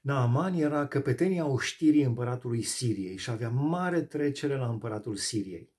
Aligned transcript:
Naaman 0.00 0.54
era 0.54 0.86
căpetenia 0.86 1.46
oștirii 1.46 2.02
împăratului 2.02 2.62
Siriei 2.62 3.16
și 3.16 3.30
avea 3.30 3.48
mare 3.48 4.02
trecere 4.02 4.56
la 4.56 4.68
împăratul 4.68 5.16
Siriei. 5.16 5.72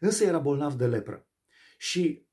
Însă 0.00 0.24
era 0.24 0.38
bolnav 0.38 0.74
de 0.74 0.86
lepră. 0.86 1.26
Și 1.78 2.26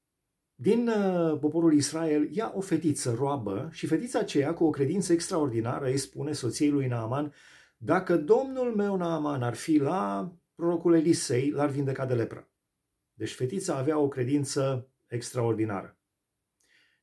din 0.55 0.87
uh, 0.87 1.39
poporul 1.39 1.73
Israel 1.73 2.29
ia 2.31 2.51
o 2.55 2.61
fetiță 2.61 3.13
roabă 3.13 3.69
și 3.71 3.87
fetița 3.87 4.19
aceea, 4.19 4.53
cu 4.53 4.63
o 4.63 4.69
credință 4.69 5.13
extraordinară, 5.13 5.85
îi 5.85 5.97
spune 5.97 6.31
soției 6.31 6.69
lui 6.69 6.87
Naaman, 6.87 7.33
dacă 7.77 8.17
domnul 8.17 8.75
meu 8.75 8.95
Naaman 8.95 9.43
ar 9.43 9.55
fi 9.55 9.77
la 9.77 10.33
prorocul 10.55 10.95
Elisei, 10.95 11.49
l-ar 11.49 11.69
vindeca 11.69 12.05
de 12.05 12.13
lepră. 12.13 12.49
Deci 13.13 13.33
fetița 13.33 13.75
avea 13.75 13.97
o 13.97 14.07
credință 14.07 14.89
extraordinară. 15.07 15.98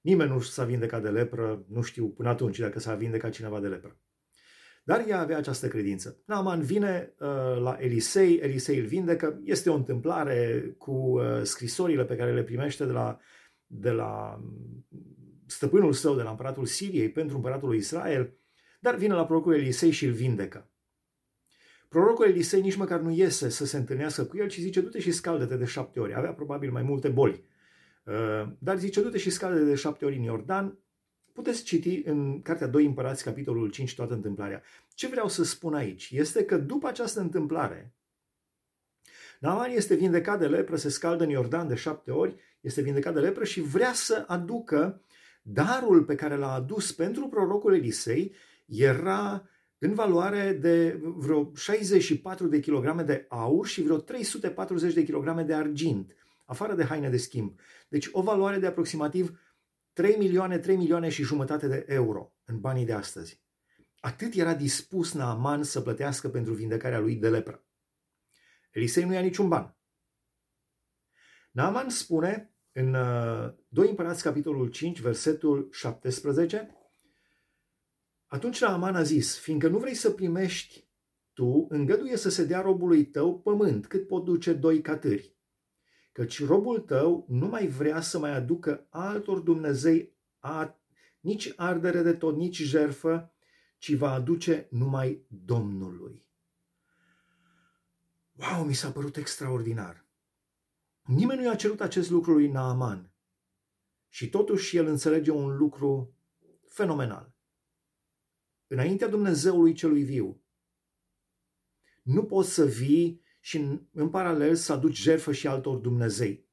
Nimeni 0.06 0.30
nu 0.30 0.40
s-a 0.40 0.64
vindecat 0.64 1.02
de 1.02 1.08
lepră, 1.08 1.64
nu 1.68 1.82
știu 1.82 2.08
până 2.08 2.28
atunci 2.28 2.58
dacă 2.58 2.78
s-a 2.78 2.94
vindecat 2.94 3.30
cineva 3.30 3.60
de 3.60 3.68
lepră. 3.68 4.00
Dar 4.84 5.04
ea 5.08 5.20
avea 5.20 5.36
această 5.36 5.68
credință. 5.68 6.22
Naaman 6.26 6.60
vine 6.60 7.14
uh, 7.18 7.60
la 7.60 7.76
Elisei, 7.80 8.36
Elisei 8.36 8.78
îl 8.78 8.86
vindecă, 8.86 9.40
este 9.44 9.70
o 9.70 9.74
întâmplare 9.74 10.64
cu 10.78 10.92
uh, 10.92 11.42
scrisorile 11.42 12.04
pe 12.04 12.16
care 12.16 12.34
le 12.34 12.42
primește 12.42 12.84
de 12.84 12.92
la, 12.92 13.18
de 13.66 13.90
la 13.90 14.40
stăpânul 15.46 15.92
său, 15.92 16.16
de 16.16 16.22
la 16.22 16.30
împăratul 16.30 16.66
Siriei 16.66 17.10
pentru 17.10 17.36
împăratul 17.36 17.68
lui 17.68 17.78
Israel, 17.78 18.32
dar 18.80 18.94
vine 18.94 19.14
la 19.14 19.26
prorocul 19.26 19.54
Elisei 19.54 19.90
și 19.90 20.04
îl 20.04 20.12
vindecă. 20.12 20.70
Prorocul 21.88 22.26
Elisei 22.26 22.60
nici 22.60 22.76
măcar 22.76 23.00
nu 23.00 23.10
iese 23.10 23.48
să 23.48 23.64
se 23.64 23.76
întâlnească 23.76 24.24
cu 24.24 24.36
el, 24.36 24.48
ci 24.48 24.58
zice, 24.58 24.80
du-te 24.80 25.00
și 25.00 25.10
scaldă-te 25.10 25.56
de 25.56 25.64
șapte 25.64 26.00
ori. 26.00 26.14
Avea 26.14 26.32
probabil 26.32 26.70
mai 26.70 26.82
multe 26.82 27.08
boli. 27.08 27.44
Uh, 28.06 28.48
dar 28.58 28.78
zice, 28.78 29.02
du-te 29.02 29.18
și 29.18 29.30
scaldă-te 29.30 29.64
de 29.64 29.74
șapte 29.74 30.04
ori 30.04 30.16
în 30.16 30.22
Iordan. 30.22 30.78
Puteți 31.32 31.62
citi 31.62 32.02
în 32.04 32.42
Cartea 32.42 32.66
2 32.66 32.84
Împărați, 32.84 33.24
capitolul 33.24 33.70
5, 33.70 33.94
toată 33.94 34.14
întâmplarea. 34.14 34.62
Ce 34.94 35.06
vreau 35.06 35.28
să 35.28 35.44
spun 35.44 35.74
aici 35.74 36.10
este 36.10 36.44
că 36.44 36.56
după 36.56 36.86
această 36.86 37.20
întâmplare, 37.20 37.94
Naaman 39.38 39.70
este 39.70 39.94
vindecat 39.94 40.38
de 40.38 40.46
lepră, 40.46 40.76
se 40.76 40.88
scaldă 40.88 41.24
în 41.24 41.30
Iordan 41.30 41.68
de 41.68 41.74
șapte 41.74 42.10
ori, 42.10 42.36
este 42.60 42.82
vindecat 42.82 43.14
de 43.14 43.20
lepră 43.20 43.44
și 43.44 43.60
vrea 43.60 43.92
să 43.92 44.24
aducă 44.26 45.00
darul 45.42 46.04
pe 46.04 46.14
care 46.14 46.36
l-a 46.36 46.52
adus 46.52 46.92
pentru 46.92 47.28
prorocul 47.28 47.74
Elisei, 47.74 48.34
era 48.66 49.48
în 49.78 49.94
valoare 49.94 50.52
de 50.52 51.00
vreo 51.02 51.50
64 51.54 52.46
de 52.46 52.60
kilograme 52.60 53.02
de 53.02 53.26
aur 53.28 53.66
și 53.66 53.82
vreo 53.82 53.96
340 53.96 54.94
de 54.94 55.04
kilograme 55.04 55.42
de 55.42 55.54
argint, 55.54 56.16
afară 56.46 56.74
de 56.74 56.84
haine 56.84 57.10
de 57.10 57.16
schimb. 57.16 57.58
Deci 57.88 58.08
o 58.12 58.22
valoare 58.22 58.58
de 58.58 58.66
aproximativ 58.66 59.40
3 59.92 60.16
milioane, 60.16 60.58
3 60.58 60.76
milioane 60.76 61.08
și 61.08 61.22
jumătate 61.22 61.66
de 61.68 61.84
euro 61.88 62.32
în 62.44 62.60
banii 62.60 62.84
de 62.84 62.92
astăzi. 62.92 63.44
Atât 64.00 64.34
era 64.34 64.54
dispus 64.54 65.12
Naaman 65.12 65.62
să 65.62 65.80
plătească 65.80 66.28
pentru 66.28 66.54
vindecarea 66.54 66.98
lui 66.98 67.16
de 67.16 67.28
lepră. 67.28 67.66
Elisei 68.70 69.04
nu 69.04 69.12
ia 69.12 69.20
niciun 69.20 69.48
ban. 69.48 69.76
Naaman 71.50 71.88
spune 71.88 72.54
în 72.72 72.92
2 73.68 73.84
uh, 73.84 73.90
Împărați, 73.90 74.22
capitolul 74.22 74.68
5, 74.68 75.00
versetul 75.00 75.68
17, 75.72 76.76
atunci 78.26 78.60
Naaman 78.60 78.94
a 78.96 79.02
zis, 79.02 79.38
fiindcă 79.38 79.68
nu 79.68 79.78
vrei 79.78 79.94
să 79.94 80.10
primești 80.10 80.88
tu, 81.32 81.66
îngăduie 81.68 82.16
să 82.16 82.30
se 82.30 82.44
dea 82.44 82.60
robului 82.60 83.06
tău 83.06 83.40
pământ, 83.40 83.86
cât 83.86 84.06
pot 84.06 84.24
duce 84.24 84.52
doi 84.52 84.80
catâri. 84.80 85.35
Căci 86.16 86.44
robul 86.44 86.80
tău 86.80 87.26
nu 87.28 87.46
mai 87.46 87.66
vrea 87.66 88.00
să 88.00 88.18
mai 88.18 88.34
aducă 88.34 88.86
altor 88.90 89.38
Dumnezei 89.38 90.16
a, 90.38 90.78
nici 91.20 91.52
ardere 91.56 92.02
de 92.02 92.12
tot, 92.12 92.36
nici 92.36 92.56
jerfă, 92.56 93.32
ci 93.78 93.94
va 93.94 94.12
aduce 94.12 94.66
numai 94.70 95.26
Domnului. 95.28 96.26
Wow, 98.32 98.64
mi 98.64 98.74
s-a 98.74 98.90
părut 98.90 99.16
extraordinar. 99.16 100.06
Nimeni 101.02 101.40
nu 101.40 101.46
i-a 101.46 101.54
cerut 101.54 101.80
acest 101.80 102.10
lucru 102.10 102.32
lui 102.32 102.48
Naaman. 102.48 103.10
Și 104.08 104.28
totuși 104.28 104.76
el 104.76 104.86
înțelege 104.86 105.30
un 105.30 105.56
lucru 105.56 106.14
fenomenal 106.68 107.34
înaintea 108.66 109.08
Dumnezeului 109.08 109.72
celui 109.72 110.02
viu. 110.02 110.42
Nu 112.02 112.24
poți 112.24 112.52
să 112.52 112.64
vii 112.64 113.24
și 113.46 113.56
în, 113.56 113.80
în 113.92 114.08
paralel 114.08 114.54
să 114.54 114.72
aduci 114.72 114.96
jertfă 114.96 115.32
și 115.32 115.46
altor 115.46 115.76
Dumnezei. 115.76 116.48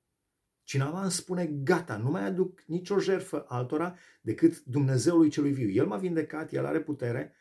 Cineva 0.63 1.01
îmi 1.01 1.11
spune, 1.11 1.45
gata, 1.45 1.97
nu 1.97 2.09
mai 2.09 2.25
aduc 2.25 2.61
nicio 2.65 2.99
jertfă 2.99 3.45
altora 3.47 3.95
decât 4.21 4.63
Dumnezeului 4.63 5.29
celui 5.29 5.51
viu. 5.51 5.69
El 5.69 5.85
m-a 5.85 5.97
vindecat, 5.97 6.53
El 6.53 6.65
are 6.65 6.81
putere, 6.81 7.35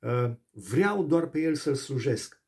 uh, 0.00 0.30
vreau 0.50 1.04
doar 1.04 1.28
pe 1.28 1.40
El 1.40 1.54
să-L 1.54 1.74
slujesc. 1.74 2.42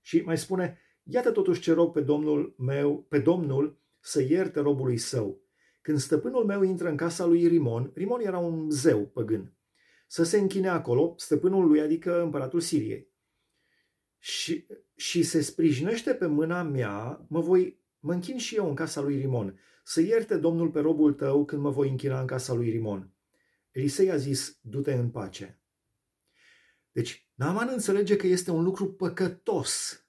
Și 0.00 0.20
mai 0.20 0.38
spune, 0.38 0.78
iată 1.02 1.30
totuși 1.30 1.60
ce 1.60 1.72
rog 1.72 1.92
pe 1.92 2.00
Domnul 2.00 2.54
meu, 2.58 3.02
pe 3.02 3.18
Domnul 3.18 3.80
să 4.00 4.22
ierte 4.22 4.60
robului 4.60 4.96
său. 4.96 5.42
Când 5.82 5.98
stăpânul 5.98 6.44
meu 6.44 6.62
intră 6.62 6.88
în 6.88 6.96
casa 6.96 7.24
lui 7.24 7.46
Rimon, 7.46 7.90
Rimon 7.94 8.20
era 8.20 8.38
un 8.38 8.70
zeu 8.70 9.06
păgân, 9.06 9.56
să 10.06 10.24
se 10.24 10.38
închine 10.38 10.68
acolo, 10.68 11.14
stăpânul 11.16 11.66
lui, 11.66 11.80
adică 11.80 12.22
împăratul 12.22 12.60
Siriei. 12.60 13.13
Și, 14.24 14.66
și 14.94 15.22
se 15.22 15.40
sprijinește 15.40 16.14
pe 16.14 16.26
mâna 16.26 16.62
mea, 16.62 17.26
mă 17.28 17.40
voi, 17.40 17.84
mă 17.98 18.12
închin 18.12 18.38
și 18.38 18.56
eu 18.56 18.68
în 18.68 18.74
casa 18.74 19.00
lui 19.00 19.18
Rimon, 19.18 19.60
să 19.82 20.00
ierte 20.00 20.36
Domnul 20.36 20.70
pe 20.70 20.80
robul 20.80 21.12
tău 21.12 21.44
când 21.44 21.62
mă 21.62 21.70
voi 21.70 21.88
închina 21.88 22.20
în 22.20 22.26
casa 22.26 22.52
lui 22.52 22.70
Rimon. 22.70 23.14
Elisei 23.70 24.10
a 24.10 24.16
zis, 24.16 24.58
du-te 24.60 24.92
în 24.92 25.10
pace. 25.10 25.62
Deci, 26.92 27.30
Naaman 27.34 27.68
înțelege 27.68 28.16
că 28.16 28.26
este 28.26 28.50
un 28.50 28.62
lucru 28.62 28.92
păcătos. 28.92 30.04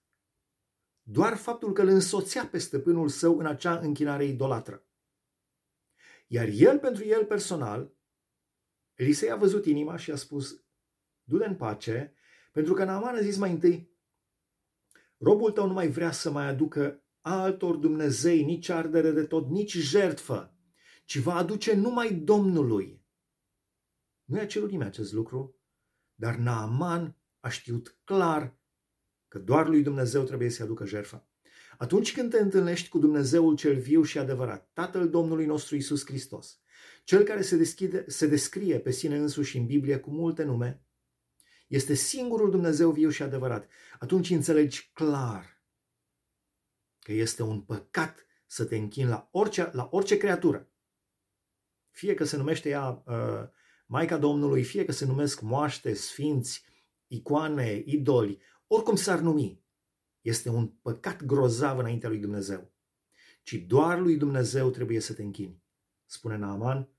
Doar 1.01 1.35
faptul 1.35 1.73
că 1.73 1.81
îl 1.81 1.87
însoțea 1.87 2.47
pe 2.47 2.57
stăpânul 2.57 3.09
său 3.09 3.37
în 3.39 3.45
acea 3.45 3.79
închinare 3.79 4.25
idolatră. 4.25 4.87
Iar 6.27 6.47
el, 6.53 6.79
pentru 6.79 7.05
el 7.05 7.25
personal, 7.25 7.95
Elisei 8.93 9.31
a 9.31 9.35
văzut 9.35 9.65
inima 9.65 9.97
și 9.97 10.11
a 10.11 10.15
spus, 10.15 10.65
du-te 11.23 11.45
în 11.45 11.55
pace, 11.55 12.13
pentru 12.51 12.73
că 12.73 12.83
Naaman 12.83 13.15
a 13.15 13.21
zis 13.21 13.37
mai 13.37 13.51
întâi, 13.51 13.93
robul 15.17 15.51
tău 15.51 15.67
nu 15.67 15.73
mai 15.73 15.87
vrea 15.87 16.11
să 16.11 16.31
mai 16.31 16.47
aducă 16.47 17.03
altor 17.21 17.75
Dumnezei 17.75 18.43
nici 18.43 18.69
ardere 18.69 19.11
de 19.11 19.23
tot, 19.23 19.49
nici 19.49 19.77
jertfă, 19.77 20.55
ci 21.05 21.17
va 21.17 21.35
aduce 21.35 21.73
numai 21.73 22.13
Domnului. 22.13 23.03
Nu 24.23 24.37
i-a 24.37 24.45
cerut 24.45 24.69
nimeni 24.69 24.89
acest 24.89 25.13
lucru, 25.13 25.59
dar 26.15 26.35
Naaman 26.35 27.17
a 27.39 27.49
știut 27.49 27.99
clar 28.03 28.59
că 29.27 29.39
doar 29.39 29.67
lui 29.67 29.83
Dumnezeu 29.83 30.23
trebuie 30.23 30.49
să-i 30.49 30.65
aducă 30.65 30.85
jertfa. 30.85 31.29
Atunci 31.77 32.13
când 32.13 32.31
te 32.31 32.39
întâlnești 32.39 32.89
cu 32.89 32.99
Dumnezeul 32.99 33.55
cel 33.55 33.79
viu 33.79 34.03
și 34.03 34.17
adevărat, 34.17 34.69
Tatăl 34.73 35.09
Domnului 35.09 35.45
nostru 35.45 35.75
Isus 35.75 36.05
Hristos, 36.05 36.59
cel 37.03 37.23
care 37.23 37.41
se, 37.41 37.57
deschide, 37.57 38.03
se 38.07 38.27
descrie 38.27 38.79
pe 38.79 38.91
sine 38.91 39.17
însuși 39.17 39.57
în 39.57 39.65
Biblie 39.65 39.99
cu 39.99 40.09
multe 40.11 40.43
nume, 40.43 40.84
este 41.67 41.93
singurul 41.93 42.51
Dumnezeu 42.51 42.91
viu 42.91 43.09
și 43.09 43.23
adevărat. 43.23 43.69
Atunci 43.99 44.29
înțelegi 44.29 44.91
clar 44.93 45.61
că 46.99 47.11
este 47.11 47.43
un 47.43 47.61
păcat 47.61 48.25
să 48.45 48.65
te 48.65 48.75
închini 48.75 49.09
la 49.09 49.29
orice, 49.31 49.69
la 49.73 49.87
orice 49.91 50.17
creatură. 50.17 50.69
Fie 51.91 52.13
că 52.13 52.23
se 52.23 52.37
numește 52.37 52.69
ea 52.69 53.03
uh, 53.05 53.47
Maica 53.85 54.17
Domnului, 54.17 54.63
fie 54.63 54.85
că 54.85 54.91
se 54.91 55.05
numesc 55.05 55.41
moaște, 55.41 55.93
sfinți, 55.93 56.65
icoane, 57.07 57.83
idoli, 57.85 58.41
oricum 58.67 58.95
s-ar 58.95 59.19
numi, 59.19 59.63
este 60.21 60.49
un 60.49 60.67
păcat 60.67 61.23
grozav 61.23 61.77
înaintea 61.77 62.09
lui 62.09 62.19
Dumnezeu. 62.19 62.73
Ci 63.43 63.53
doar 63.53 63.99
lui 63.99 64.17
Dumnezeu 64.17 64.69
trebuie 64.69 64.99
să 64.99 65.13
te 65.13 65.23
închini. 65.23 65.63
Spune 66.05 66.37
Naaman, 66.37 66.89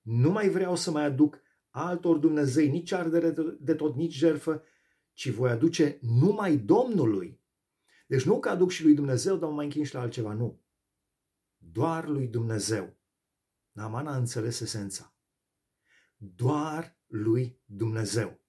nu 0.00 0.30
mai 0.30 0.48
vreau 0.48 0.76
să 0.76 0.90
mai 0.90 1.04
aduc 1.04 1.40
altor 1.70 2.16
Dumnezei 2.16 2.68
nici 2.68 2.92
ardere 2.92 3.34
de 3.60 3.74
tot, 3.74 3.94
nici 3.94 4.12
jerfă, 4.12 4.62
ci 5.12 5.28
voi 5.28 5.50
aduce 5.50 5.98
numai 6.00 6.56
Domnului. 6.56 7.40
Deci 8.06 8.22
nu 8.22 8.40
că 8.40 8.48
aduc 8.48 8.70
și 8.70 8.82
lui 8.82 8.94
Dumnezeu, 8.94 9.36
dar 9.36 9.48
mă 9.48 9.54
mai 9.54 9.64
închin 9.64 9.84
și 9.84 9.94
la 9.94 10.00
altceva, 10.00 10.32
nu. 10.32 10.60
Doar 11.56 12.08
lui 12.08 12.26
Dumnezeu. 12.26 12.96
Naaman 13.72 14.06
a 14.06 14.16
înțeles 14.16 14.60
esența. 14.60 15.14
Doar 16.16 16.98
lui 17.06 17.60
Dumnezeu. 17.64 18.40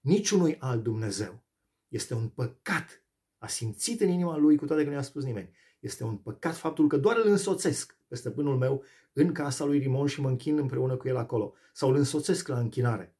Niciunui 0.00 0.58
alt 0.58 0.82
Dumnezeu. 0.82 1.44
Este 1.88 2.14
un 2.14 2.28
păcat. 2.28 3.02
A 3.38 3.46
simțit 3.46 4.00
în 4.00 4.08
inima 4.08 4.36
lui, 4.36 4.56
cu 4.56 4.64
toate 4.64 4.82
că 4.82 4.88
nu 4.88 4.94
i-a 4.94 5.02
spus 5.02 5.24
nimeni. 5.24 5.56
Este 5.80 6.04
un 6.04 6.16
păcat 6.16 6.56
faptul 6.56 6.88
că 6.88 6.96
doar 6.96 7.16
îl 7.16 7.30
însoțesc 7.30 7.97
pe 8.08 8.16
stăpânul 8.16 8.56
meu 8.56 8.84
în 9.12 9.32
casa 9.32 9.64
lui 9.64 9.78
Rimon 9.78 10.06
și 10.06 10.20
mă 10.20 10.28
închin 10.28 10.58
împreună 10.58 10.96
cu 10.96 11.08
el 11.08 11.16
acolo. 11.16 11.54
Sau 11.72 11.88
îl 11.88 11.96
însoțesc 11.96 12.48
la 12.48 12.58
închinare. 12.58 13.16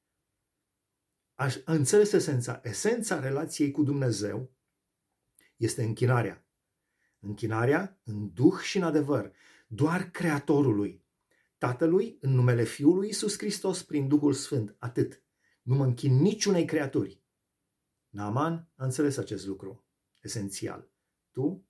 Aș 1.35 1.56
înțeles 1.64 2.12
esența. 2.12 2.61
Esența 2.64 3.20
relației 3.20 3.70
cu 3.70 3.82
Dumnezeu 3.82 4.50
este 5.56 5.82
închinarea. 5.82 6.46
Închinarea 7.19 8.00
în 8.05 8.32
duh 8.32 8.58
și 8.62 8.76
în 8.76 8.82
adevăr. 8.82 9.32
Doar 9.67 10.11
Creatorului. 10.11 11.06
Tatălui, 11.58 12.19
în 12.20 12.31
numele 12.31 12.64
Fiului 12.64 13.06
Iisus 13.06 13.38
Hristos, 13.38 13.82
prin 13.82 14.08
Duhul 14.08 14.32
Sfânt. 14.32 14.76
Atât. 14.79 15.23
Nu 15.62 15.75
mă 15.75 15.84
închin 15.84 16.14
niciunei 16.14 16.64
creaturi. 16.64 17.23
Naaman 18.08 18.70
a 18.75 18.84
înțeles 18.84 19.17
acest 19.17 19.46
lucru 19.46 19.84
esențial. 20.20 20.91
Tu 21.31 21.68